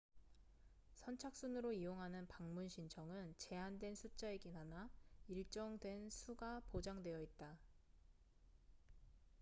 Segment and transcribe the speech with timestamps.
[0.95, 4.89] 선착순으로 이용하는 방문 신청은 제한된 숫자이긴 하나
[5.27, 7.59] 일정 된 수가 보장되어 있다